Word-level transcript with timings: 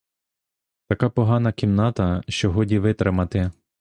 Така 0.87 1.09
погана 1.09 1.51
кімната, 1.53 2.21
що 2.27 2.51
годі 2.51 2.79
витримати. 2.79 3.51